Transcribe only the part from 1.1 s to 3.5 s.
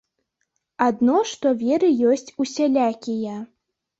што веры ёсць усялякія.